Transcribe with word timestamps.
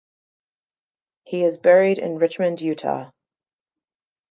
He 1.25 1.43
is 1.43 1.59
buried 1.59 1.99
in 1.99 2.17
Richmond, 2.17 2.59
Utah. 2.59 3.11